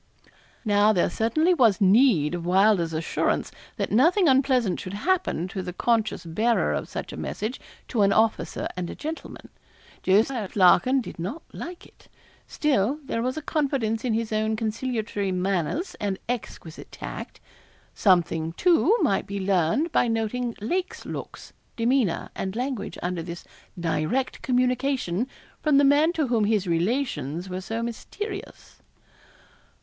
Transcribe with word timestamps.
Now 0.65 0.91
there 0.93 1.11
certainly 1.11 1.53
was 1.53 1.79
need 1.79 2.33
of 2.33 2.43
Wylder's 2.43 2.91
assurance 2.91 3.51
that 3.77 3.91
nothing 3.91 4.27
unpleasant 4.27 4.79
should 4.79 4.95
happen 4.95 5.47
to 5.49 5.61
the 5.61 5.73
conscious 5.73 6.25
bearer 6.25 6.73
of 6.73 6.89
such 6.89 7.13
a 7.13 7.17
message 7.17 7.61
to 7.89 8.01
an 8.01 8.11
officer 8.11 8.67
and 8.75 8.89
a 8.89 8.95
gentleman. 8.95 9.49
Jos. 10.01 10.31
Larkin 10.55 11.01
did 11.01 11.19
not 11.19 11.43
like 11.53 11.85
it. 11.85 12.07
Still 12.47 12.97
there 13.05 13.21
was 13.21 13.37
a 13.37 13.43
confidence 13.43 14.03
in 14.03 14.15
his 14.15 14.33
own 14.33 14.55
conciliatory 14.55 15.31
manners 15.31 15.95
and 15.99 16.17
exquisite 16.27 16.91
tact. 16.91 17.39
Something, 17.93 18.53
too, 18.53 18.97
might 19.03 19.27
be 19.27 19.39
learned 19.39 19.91
by 19.91 20.07
noting 20.07 20.55
Lake's 20.59 21.05
looks, 21.05 21.53
demeanour, 21.75 22.31
and 22.33 22.55
language 22.55 22.97
under 23.03 23.21
this 23.21 23.43
direct 23.79 24.41
communication 24.41 25.27
from 25.61 25.77
the 25.77 25.83
man 25.83 26.11
to 26.13 26.25
whom 26.25 26.45
his 26.45 26.65
relations 26.65 27.49
were 27.49 27.61
so 27.61 27.83
mysterious. 27.83 28.81